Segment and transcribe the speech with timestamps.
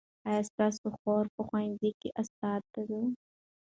[0.27, 3.01] ایا ستا خور په ښوونځي کې استاده ده؟